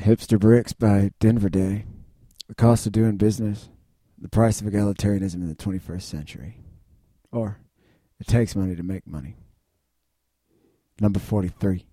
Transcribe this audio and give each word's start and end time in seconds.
Hipster 0.00 0.40
Bricks 0.40 0.72
by 0.72 1.10
Denver 1.20 1.50
Day. 1.50 1.84
The 2.48 2.54
cost 2.54 2.86
of 2.86 2.92
doing 2.92 3.18
business. 3.18 3.68
The 4.18 4.30
price 4.30 4.58
of 4.58 4.66
egalitarianism 4.66 5.34
in 5.34 5.48
the 5.48 5.54
21st 5.54 6.02
century. 6.02 6.60
Or, 7.30 7.58
it 8.18 8.26
takes 8.26 8.56
money 8.56 8.74
to 8.74 8.82
make 8.82 9.06
money. 9.06 9.36
Number 11.02 11.18
43. 11.18 11.84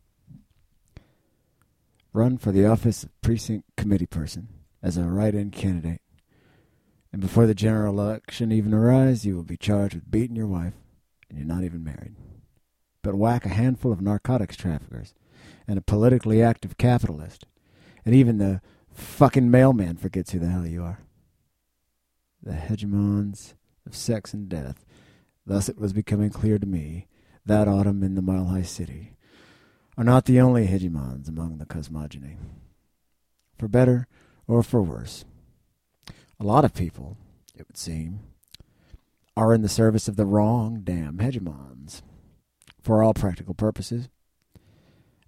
Run 2.13 2.37
for 2.37 2.53
the 2.53 2.65
office 2.65 3.03
of 3.03 3.21
precinct 3.21 3.65
committee 3.75 4.05
person 4.05 4.47
as 4.81 4.95
a 4.95 5.03
write-in 5.03 5.51
candidate. 5.51 6.01
And 7.11 7.21
before 7.21 7.45
the 7.45 7.53
general 7.53 7.99
election 7.99 8.53
even 8.53 8.73
arrives, 8.73 9.25
you 9.25 9.35
will 9.35 9.43
be 9.43 9.57
charged 9.57 9.95
with 9.95 10.09
beating 10.09 10.37
your 10.37 10.47
wife, 10.47 10.75
and 11.27 11.37
you're 11.37 11.45
not 11.45 11.65
even 11.65 11.83
married. 11.83 12.15
But 13.03 13.15
whack 13.15 13.45
a 13.45 13.49
handful 13.49 13.91
of 13.91 13.99
narcotics 13.99 14.55
traffickers 14.55 15.13
and 15.67 15.77
a 15.77 15.81
politically 15.81 16.41
active 16.41 16.77
capitalist, 16.77 17.45
and 18.07 18.15
even 18.15 18.37
the 18.37 18.61
fucking 18.93 19.51
mailman 19.51 19.97
forgets 19.97 20.31
who 20.31 20.39
the 20.39 20.47
hell 20.47 20.65
you 20.65 20.81
are. 20.81 20.99
The 22.41 22.53
hegemons 22.53 23.53
of 23.85 23.93
sex 23.93 24.33
and 24.33 24.47
death. 24.47 24.85
Thus 25.45 25.67
it 25.67 25.77
was 25.77 25.91
becoming 25.91 26.29
clear 26.29 26.57
to 26.57 26.65
me, 26.65 27.07
that 27.45 27.67
autumn 27.67 28.03
in 28.03 28.15
the 28.15 28.21
Mile 28.21 28.45
High 28.45 28.61
City, 28.61 29.17
are 29.97 30.05
not 30.05 30.23
the 30.23 30.39
only 30.39 30.67
hegemons 30.67 31.27
among 31.27 31.57
the 31.57 31.65
cosmogony. 31.65 32.37
For 33.59 33.67
better 33.67 34.07
or 34.47 34.63
for 34.63 34.81
worse, 34.81 35.25
a 36.39 36.45
lot 36.45 36.63
of 36.63 36.73
people, 36.73 37.17
it 37.57 37.67
would 37.67 37.75
seem, 37.75 38.21
are 39.35 39.53
in 39.53 39.63
the 39.63 39.67
service 39.67 40.07
of 40.07 40.15
the 40.15 40.25
wrong 40.25 40.79
damn 40.81 41.17
hegemons, 41.17 42.03
for 42.81 43.03
all 43.03 43.13
practical 43.13 43.53
purposes. 43.53 44.07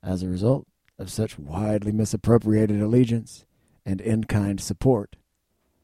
As 0.02 0.24
a 0.24 0.30
result 0.30 0.66
of 1.00 1.10
such 1.10 1.40
widely 1.40 1.92
misappropriated 1.92 2.82
allegiance 2.82 3.46
and 3.86 4.02
in-kind 4.02 4.60
support, 4.60 5.16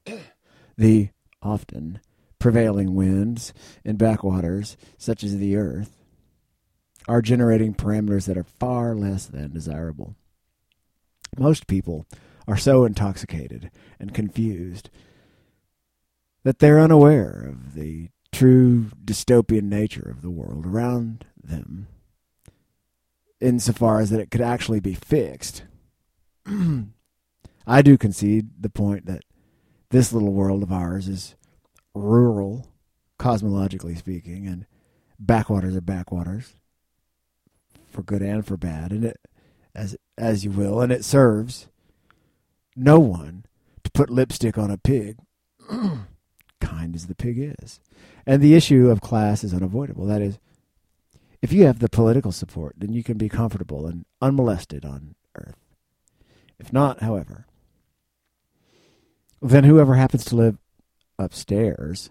the 0.78 1.10
often 1.42 2.00
prevailing 2.38 2.94
winds 2.94 3.54
in 3.84 3.96
backwaters 3.96 4.78
such 4.98 5.24
as 5.24 5.38
the 5.38 5.56
earth 5.56 6.04
are 7.08 7.22
generating 7.22 7.74
parameters 7.74 8.26
that 8.28 8.38
are 8.38 8.44
far 8.44 8.96
less 8.96 9.26
than 9.26 9.54
desirable. 9.54 10.16
Most 11.38 11.68
people 11.68 12.06
are 12.48 12.58
so 12.58 12.86
intoxicated 12.86 13.72
and 14.00 14.14
confused 14.14 14.90
that 16.44 16.60
they're 16.60 16.80
unaware 16.80 17.46
of 17.48 17.74
the 17.74 18.10
true 18.32 18.92
dystopian 19.04 19.64
nature 19.64 20.08
of 20.10 20.22
the 20.22 20.30
world 20.30 20.66
around 20.66 21.26
them 21.42 21.88
insofar 23.46 24.00
as 24.00 24.10
that 24.10 24.20
it 24.20 24.32
could 24.32 24.42
actually 24.42 24.80
be 24.80 24.94
fixed. 24.94 25.64
I 27.68 27.82
do 27.82 27.98
concede 27.98 28.50
the 28.60 28.70
point 28.70 29.06
that 29.06 29.24
this 29.90 30.12
little 30.12 30.34
world 30.34 30.64
of 30.64 30.72
ours 30.72 31.08
is 31.08 31.36
rural, 31.94 32.68
cosmologically 33.20 33.98
speaking, 33.98 34.48
and 34.48 34.66
backwaters 35.20 35.76
are 35.76 35.82
backwaters 35.82 36.56
for 37.92 38.04
good 38.04 38.22
and 38.22 38.46
for 38.46 38.58
bad, 38.58 38.92
and 38.92 39.06
it 39.06 39.20
as 39.74 39.96
as 40.18 40.44
you 40.44 40.52
will, 40.52 40.82
and 40.82 40.92
it 40.92 41.06
serves 41.06 41.68
no 42.76 43.00
one 43.00 43.46
to 43.84 43.92
put 43.92 44.10
lipstick 44.10 44.58
on 44.58 44.72
a 44.72 44.78
pig, 44.78 45.18
kind 46.62 46.96
as 46.96 47.08
the 47.08 47.16
pig 47.16 47.56
is. 47.60 47.80
And 48.26 48.42
the 48.42 48.56
issue 48.56 48.90
of 48.90 49.02
class 49.02 49.44
is 49.44 49.54
unavoidable. 49.54 50.06
That 50.06 50.22
is, 50.22 50.40
if 51.46 51.54
you 51.54 51.68
have 51.68 51.78
the 51.78 51.88
political 51.88 52.32
support, 52.32 52.74
then 52.76 52.92
you 52.92 53.04
can 53.04 53.20
be 53.20 53.30
comfortable 53.30 53.86
and 53.86 54.04
unmolested 54.20 54.84
on 54.84 55.14
earth. 55.36 55.54
If 56.58 56.74
not, 56.74 57.04
however, 57.04 57.46
then 59.44 59.64
whoever 59.64 59.94
happens 59.94 60.26
to 60.26 60.36
live 60.36 60.58
upstairs 61.20 62.10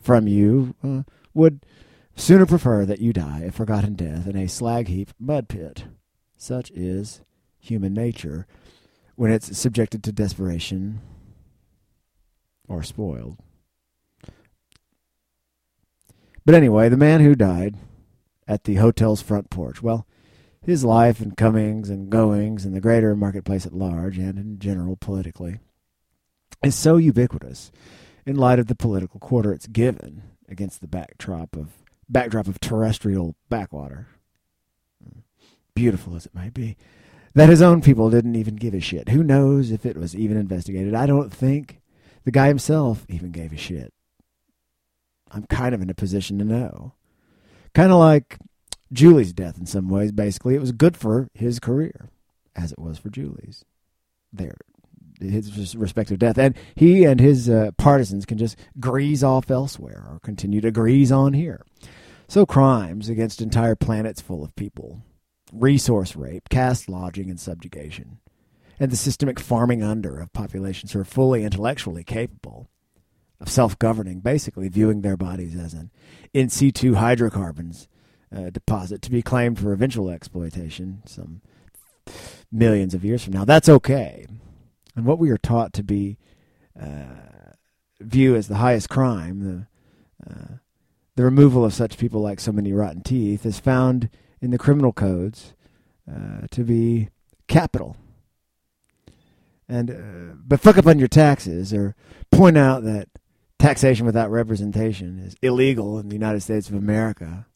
from 0.00 0.26
you 0.26 0.74
uh, 0.82 1.02
would 1.34 1.64
sooner 2.16 2.46
prefer 2.46 2.84
that 2.84 2.98
you 2.98 3.12
die 3.12 3.44
a 3.46 3.52
forgotten 3.52 3.94
death 3.94 4.26
in 4.26 4.34
a 4.34 4.48
slag 4.48 4.88
heap 4.88 5.12
mud 5.20 5.48
pit. 5.48 5.84
Such 6.36 6.72
is 6.72 7.20
human 7.60 7.94
nature 7.94 8.48
when 9.14 9.30
it's 9.30 9.56
subjected 9.56 10.02
to 10.02 10.10
desperation 10.10 11.00
or 12.66 12.82
spoiled. 12.82 13.36
But 16.44 16.56
anyway, 16.56 16.88
the 16.88 16.96
man 16.96 17.20
who 17.20 17.36
died 17.36 17.76
at 18.48 18.64
the 18.64 18.76
hotel's 18.76 19.22
front 19.22 19.50
porch, 19.50 19.82
well, 19.82 20.06
his 20.62 20.84
life 20.84 21.20
and 21.20 21.36
comings 21.36 21.90
and 21.90 22.10
goings 22.10 22.64
in 22.64 22.72
the 22.72 22.80
greater 22.80 23.14
marketplace 23.14 23.66
at 23.66 23.72
large 23.72 24.18
and 24.18 24.38
in 24.38 24.58
general 24.58 24.96
politically 24.96 25.58
is 26.62 26.74
so 26.74 26.96
ubiquitous 26.96 27.70
in 28.24 28.36
light 28.36 28.58
of 28.58 28.66
the 28.66 28.74
political 28.74 29.20
quarter 29.20 29.52
it's 29.52 29.66
given 29.66 30.22
against 30.48 30.80
the 30.80 30.88
backdrop 30.88 31.56
of 31.56 31.70
backdrop 32.08 32.46
of 32.48 32.60
terrestrial 32.60 33.34
backwater. 33.48 34.08
Beautiful 35.74 36.16
as 36.16 36.26
it 36.26 36.34
might 36.34 36.54
be, 36.54 36.76
that 37.34 37.48
his 37.48 37.60
own 37.60 37.82
people 37.82 38.10
didn't 38.10 38.36
even 38.36 38.56
give 38.56 38.74
a 38.74 38.80
shit. 38.80 39.10
Who 39.10 39.22
knows 39.22 39.70
if 39.70 39.84
it 39.84 39.96
was 39.96 40.16
even 40.16 40.36
investigated? 40.36 40.94
I 40.94 41.06
don't 41.06 41.32
think 41.32 41.80
the 42.24 42.30
guy 42.30 42.48
himself 42.48 43.04
even 43.08 43.30
gave 43.30 43.52
a 43.52 43.56
shit. 43.56 43.92
I'm 45.30 45.44
kind 45.44 45.74
of 45.74 45.82
in 45.82 45.90
a 45.90 45.94
position 45.94 46.38
to 46.38 46.44
know. 46.44 46.94
Kind 47.74 47.92
of 47.92 47.98
like 47.98 48.38
Julie's 48.92 49.32
death 49.32 49.58
in 49.58 49.66
some 49.66 49.88
ways, 49.88 50.12
basically. 50.12 50.54
It 50.54 50.60
was 50.60 50.72
good 50.72 50.96
for 50.96 51.28
his 51.34 51.58
career, 51.58 52.10
as 52.54 52.72
it 52.72 52.78
was 52.78 52.98
for 52.98 53.10
Julie's. 53.10 53.64
There, 54.32 54.56
his 55.20 55.76
respective 55.76 56.18
death. 56.18 56.38
And 56.38 56.54
he 56.74 57.04
and 57.04 57.20
his 57.20 57.48
uh, 57.48 57.72
partisans 57.76 58.26
can 58.26 58.38
just 58.38 58.56
grease 58.78 59.22
off 59.22 59.50
elsewhere 59.50 60.04
or 60.08 60.20
continue 60.22 60.60
to 60.60 60.70
grease 60.70 61.10
on 61.10 61.32
here. 61.32 61.64
So 62.28 62.44
crimes 62.44 63.08
against 63.08 63.40
entire 63.40 63.76
planets 63.76 64.20
full 64.20 64.42
of 64.42 64.56
people, 64.56 65.02
resource 65.52 66.16
rape, 66.16 66.48
caste 66.48 66.88
lodging 66.88 67.30
and 67.30 67.38
subjugation, 67.38 68.18
and 68.80 68.90
the 68.90 68.96
systemic 68.96 69.38
farming 69.38 69.82
under 69.82 70.18
of 70.18 70.32
populations 70.32 70.92
who 70.92 71.00
are 71.00 71.04
fully 71.04 71.44
intellectually 71.44 72.02
capable 72.02 72.68
of 73.40 73.48
self-governing, 73.48 74.20
basically 74.20 74.68
viewing 74.68 75.02
their 75.02 75.16
bodies 75.16 75.56
as 75.56 75.74
an 75.74 75.90
in 76.32 76.48
situ 76.48 76.94
hydrocarbons 76.94 77.88
uh, 78.34 78.50
deposit 78.50 79.02
to 79.02 79.10
be 79.10 79.22
claimed 79.22 79.58
for 79.58 79.72
eventual 79.72 80.10
exploitation 80.10 81.02
some 81.04 81.42
millions 82.50 82.94
of 82.94 83.04
years 83.04 83.24
from 83.24 83.34
now. 83.34 83.44
That's 83.44 83.68
okay. 83.68 84.26
And 84.94 85.04
what 85.04 85.18
we 85.18 85.30
are 85.30 85.38
taught 85.38 85.72
to 85.74 85.82
be 85.82 86.16
uh, 86.80 87.52
view 88.00 88.34
as 88.34 88.48
the 88.48 88.56
highest 88.56 88.88
crime, 88.88 89.40
the 89.40 90.30
uh, 90.30 90.56
the 91.16 91.24
removal 91.24 91.64
of 91.64 91.72
such 91.72 91.96
people 91.96 92.20
like 92.20 92.40
so 92.40 92.52
many 92.52 92.72
rotten 92.72 93.02
teeth, 93.02 93.46
is 93.46 93.58
found 93.58 94.10
in 94.40 94.50
the 94.50 94.58
criminal 94.58 94.92
codes 94.92 95.54
uh, 96.10 96.46
to 96.50 96.62
be 96.62 97.08
capital. 97.48 97.96
And 99.68 99.90
uh, 99.90 100.34
but 100.46 100.60
fuck 100.60 100.78
up 100.78 100.86
on 100.86 100.98
your 100.98 101.08
taxes 101.08 101.72
or 101.72 101.94
point 102.30 102.56
out 102.56 102.84
that 102.84 103.08
taxation 103.58 104.06
without 104.06 104.30
representation 104.30 105.18
is 105.18 105.36
illegal 105.42 105.98
in 105.98 106.08
the 106.08 106.14
United 106.14 106.40
States 106.40 106.68
of 106.68 106.74
America, 106.74 107.46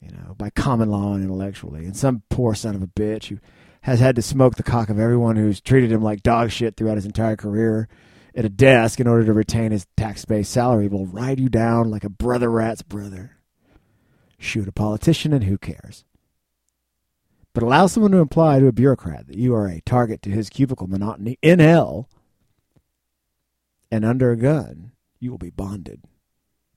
you 0.00 0.10
know, 0.10 0.34
by 0.36 0.50
common 0.50 0.90
law 0.90 1.14
and 1.14 1.22
intellectually. 1.22 1.84
And 1.84 1.96
some 1.96 2.22
poor 2.30 2.54
son 2.54 2.74
of 2.74 2.82
a 2.82 2.86
bitch 2.86 3.26
who 3.26 3.38
has 3.82 4.00
had 4.00 4.16
to 4.16 4.22
smoke 4.22 4.56
the 4.56 4.62
cock 4.62 4.88
of 4.88 4.98
everyone 4.98 5.36
who's 5.36 5.60
treated 5.60 5.92
him 5.92 6.02
like 6.02 6.22
dog 6.22 6.50
shit 6.50 6.76
throughout 6.76 6.96
his 6.96 7.06
entire 7.06 7.36
career 7.36 7.88
at 8.34 8.44
a 8.44 8.50
desk 8.50 9.00
in 9.00 9.06
order 9.06 9.24
to 9.24 9.32
retain 9.32 9.72
his 9.72 9.86
tax-based 9.96 10.52
salary 10.52 10.88
will 10.88 11.06
ride 11.06 11.40
you 11.40 11.48
down 11.48 11.90
like 11.90 12.04
a 12.04 12.10
brother 12.10 12.50
rat's 12.50 12.82
brother. 12.82 13.36
Shoot 14.38 14.68
a 14.68 14.72
politician 14.72 15.32
and 15.32 15.44
who 15.44 15.56
cares? 15.56 16.04
But 17.54 17.62
allow 17.62 17.86
someone 17.86 18.12
to 18.12 18.18
imply 18.18 18.58
to 18.58 18.66
a 18.66 18.72
bureaucrat 18.72 19.28
that 19.28 19.38
you 19.38 19.54
are 19.54 19.66
a 19.66 19.80
target 19.86 20.20
to 20.22 20.30
his 20.30 20.50
cubicle 20.50 20.88
monotony 20.88 21.38
in 21.40 21.58
hell 21.58 22.10
and 23.90 24.04
under 24.04 24.30
a 24.30 24.36
gun 24.36 24.92
you 25.18 25.30
will 25.30 25.38
be 25.38 25.50
bonded. 25.50 26.02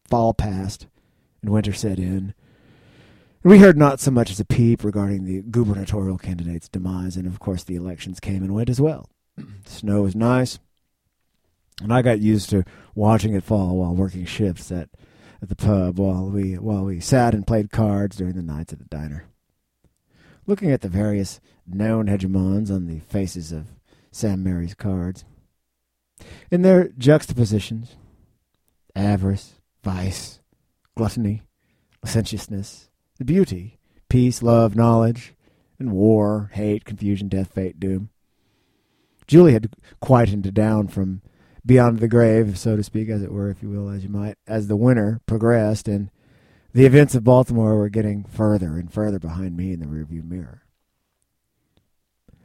Fall 0.08 0.34
passed, 0.34 0.88
and 1.42 1.52
winter 1.52 1.74
set 1.74 2.00
in. 2.00 2.34
We 3.44 3.60
heard 3.60 3.78
not 3.78 4.00
so 4.00 4.12
much 4.12 4.32
as 4.32 4.40
a 4.40 4.46
peep 4.46 4.84
regarding 4.84 5.24
the 5.24 5.42
gubernatorial 5.42 6.18
candidate's 6.18 6.68
demise, 6.68 7.16
and 7.16 7.26
of 7.26 7.40
course 7.40 7.64
the 7.64 7.76
elections 7.76 8.20
came 8.20 8.44
and 8.44 8.54
went 8.54 8.70
as 8.70 8.82
well. 8.82 9.10
Snow 9.66 10.02
was 10.02 10.16
nice, 10.16 10.60
and 11.82 11.94
I 11.94 12.02
got 12.02 12.20
used 12.20 12.50
to 12.50 12.66
watching 12.96 13.34
it 13.34 13.44
fall 13.44 13.78
while 13.78 13.96
working 13.96 14.26
shifts 14.26 14.72
at 14.72 14.90
at 15.42 15.48
the 15.48 15.56
pub 15.56 15.98
while 15.98 16.30
we 16.30 16.58
while 16.58 16.84
we 16.84 17.00
sat 17.00 17.34
and 17.34 17.48
played 17.48 17.72
cards 17.72 18.18
during 18.18 18.36
the 18.36 18.44
nights 18.44 18.74
at 18.74 18.80
the 18.80 18.86
diner. 18.86 19.26
Looking 20.46 20.72
at 20.72 20.82
the 20.82 20.90
various 20.90 21.40
known 21.66 22.08
hegemons 22.08 22.70
on 22.70 22.88
the 22.88 23.00
faces 23.00 23.52
of 23.52 23.68
Sam 24.12 24.44
Mary's 24.44 24.74
cards. 24.74 25.24
In 26.52 26.64
their 26.64 26.90
juxtapositions, 26.98 27.96
avarice, 28.96 29.56
vice, 29.84 30.40
gluttony, 30.96 31.42
licentiousness, 32.04 32.90
the 33.18 33.26
beauty, 33.26 33.80
peace, 34.10 34.42
love, 34.42 34.76
knowledge, 34.76 35.34
and 35.78 35.92
war, 35.92 36.50
hate, 36.54 36.86
confusion, 36.86 37.28
death, 37.28 37.54
fate, 37.54 37.80
doom. 37.80 38.10
Julie 39.28 39.54
had 39.54 39.74
quietened 40.02 40.54
down 40.54 40.88
from 40.88 41.22
beyond 41.66 42.00
the 42.00 42.08
grave, 42.08 42.58
so 42.58 42.76
to 42.76 42.84
speak, 42.84 43.10
as 43.10 43.22
it 43.22 43.32
were, 43.32 43.50
if 43.50 43.62
you 43.62 43.70
will, 43.70 43.90
as 43.90 44.04
you 44.04 44.10
might, 44.10 44.38
as 44.48 44.68
the 44.68 44.76
winter 44.76 45.22
progressed, 45.26 45.88
and 45.88 46.10
the 46.74 46.86
events 46.86 47.16
of 47.16 47.24
Baltimore 47.24 47.78
were 47.78 47.90
getting 47.90 48.24
further 48.24 48.78
and 48.78 48.92
further 48.92 49.20
behind 49.20 49.56
me 49.56 49.72
in 49.72 49.80
the 49.80 49.86
rearview 49.86 50.24
mirror. 50.24 50.64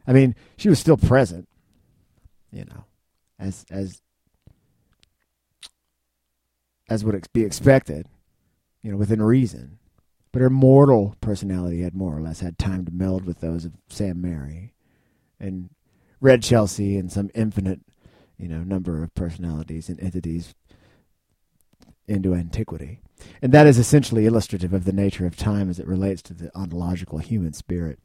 I 0.07 0.13
mean, 0.13 0.35
she 0.57 0.69
was 0.69 0.79
still 0.79 0.97
present, 0.97 1.47
you 2.51 2.65
know, 2.65 2.85
as 3.39 3.65
as 3.71 4.01
as 6.89 7.03
would 7.03 7.27
be 7.33 7.43
expected, 7.43 8.07
you 8.81 8.91
know, 8.91 8.97
within 8.97 9.21
reason. 9.21 9.79
But 10.31 10.41
her 10.41 10.49
mortal 10.49 11.15
personality 11.21 11.81
had 11.81 11.95
more 11.95 12.15
or 12.15 12.21
less 12.21 12.41
had 12.41 12.57
time 12.57 12.85
to 12.85 12.91
meld 12.91 13.25
with 13.25 13.39
those 13.39 13.63
of 13.65 13.73
Sam 13.87 14.21
Mary 14.21 14.73
and 15.39 15.69
Red 16.19 16.43
Chelsea 16.43 16.97
and 16.97 17.11
some 17.11 17.29
infinite, 17.33 17.79
you 18.37 18.47
know, 18.47 18.63
number 18.63 19.01
of 19.01 19.13
personalities 19.15 19.89
and 19.89 19.99
entities 19.99 20.53
into 22.07 22.33
antiquity. 22.33 22.99
And 23.41 23.51
that 23.53 23.67
is 23.67 23.77
essentially 23.77 24.25
illustrative 24.25 24.73
of 24.73 24.85
the 24.85 24.91
nature 24.91 25.25
of 25.25 25.37
time 25.37 25.69
as 25.69 25.79
it 25.79 25.87
relates 25.87 26.21
to 26.23 26.33
the 26.33 26.51
ontological 26.55 27.19
human 27.19 27.53
spirit. 27.53 27.99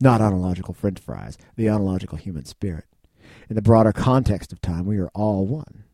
Not 0.00 0.20
ontological 0.20 0.74
french 0.74 0.98
fries, 0.98 1.36
the 1.56 1.68
ontological 1.68 2.18
human 2.18 2.44
spirit. 2.44 2.84
In 3.48 3.56
the 3.56 3.62
broader 3.62 3.92
context 3.92 4.52
of 4.52 4.60
time, 4.60 4.86
we 4.86 4.98
are 4.98 5.10
all 5.14 5.46
one. 5.46 5.84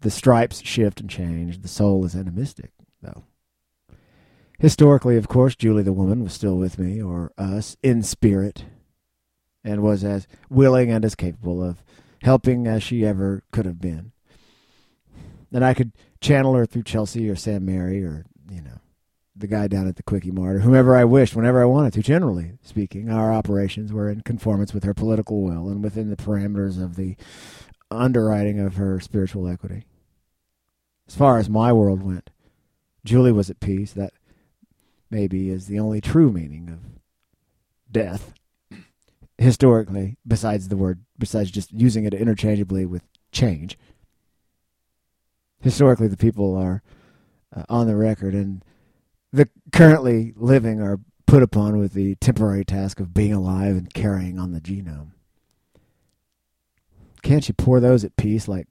The 0.00 0.10
stripes 0.10 0.62
shift 0.64 1.00
and 1.00 1.10
change. 1.10 1.62
The 1.62 1.68
soul 1.68 2.04
is 2.04 2.14
animistic, 2.14 2.70
though. 3.02 3.24
Historically, 4.58 5.16
of 5.16 5.28
course, 5.28 5.54
Julie 5.54 5.82
the 5.82 5.92
woman 5.92 6.22
was 6.22 6.32
still 6.32 6.56
with 6.56 6.78
me, 6.78 7.00
or 7.00 7.32
us, 7.38 7.76
in 7.82 8.02
spirit, 8.02 8.64
and 9.64 9.82
was 9.82 10.02
as 10.04 10.26
willing 10.48 10.90
and 10.90 11.04
as 11.04 11.14
capable 11.14 11.62
of 11.62 11.82
helping 12.22 12.66
as 12.66 12.82
she 12.82 13.04
ever 13.04 13.42
could 13.52 13.66
have 13.66 13.80
been. 13.80 14.12
And 15.52 15.64
I 15.64 15.74
could 15.74 15.92
channel 16.20 16.54
her 16.54 16.66
through 16.66 16.82
Chelsea 16.82 17.28
or 17.28 17.36
Sam 17.36 17.64
Mary 17.64 18.02
or, 18.04 18.24
you 18.50 18.60
know, 18.60 18.80
the 19.34 19.46
guy 19.46 19.68
down 19.68 19.86
at 19.86 19.96
the 19.96 20.02
Quickie 20.02 20.32
Mart 20.32 20.56
or 20.56 20.60
whomever 20.60 20.96
I 20.96 21.04
wished, 21.04 21.36
whenever 21.36 21.62
I 21.62 21.66
wanted 21.66 21.92
to. 21.94 22.02
Generally 22.02 22.58
speaking, 22.62 23.08
our 23.10 23.32
operations 23.32 23.92
were 23.92 24.10
in 24.10 24.22
conformance 24.22 24.74
with 24.74 24.84
her 24.84 24.94
political 24.94 25.42
will 25.42 25.68
and 25.68 25.82
within 25.82 26.10
the 26.10 26.16
parameters 26.16 26.82
of 26.82 26.96
the 26.96 27.16
underwriting 27.90 28.60
of 28.60 28.76
her 28.76 29.00
spiritual 29.00 29.48
equity. 29.48 29.84
As 31.06 31.14
far 31.14 31.38
as 31.38 31.48
my 31.48 31.72
world 31.72 32.02
went, 32.02 32.30
Julie 33.04 33.32
was 33.32 33.48
at 33.48 33.60
peace. 33.60 33.92
That 33.92 34.12
maybe 35.10 35.50
is 35.50 35.66
the 35.66 35.78
only 35.78 36.00
true 36.00 36.30
meaning 36.30 36.68
of 36.68 36.80
death 37.90 38.34
historically, 39.38 40.16
besides 40.26 40.68
the 40.68 40.76
word, 40.76 41.04
besides 41.18 41.50
just 41.50 41.72
using 41.72 42.04
it 42.04 42.12
interchangeably 42.12 42.84
with 42.84 43.02
change. 43.32 43.78
Historically, 45.60 46.08
the 46.08 46.16
people 46.16 46.56
are 46.56 46.82
uh, 47.54 47.62
on 47.68 47.86
the 47.86 47.96
record, 47.96 48.34
and 48.34 48.64
the 49.32 49.48
currently 49.72 50.34
living 50.36 50.80
are 50.80 51.00
put 51.26 51.42
upon 51.42 51.78
with 51.78 51.92
the 51.92 52.16
temporary 52.16 52.64
task 52.64 53.00
of 53.00 53.14
being 53.14 53.32
alive 53.32 53.76
and 53.76 53.94
carrying 53.94 54.38
on 54.38 54.52
the 54.52 54.60
genome. 54.60 55.12
Can't 57.22 57.46
you 57.48 57.54
pour 57.54 57.80
those 57.80 58.04
at 58.04 58.16
peace 58.16 58.48
like 58.48 58.66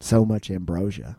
so 0.00 0.24
much 0.24 0.50
ambrosia? 0.50 1.16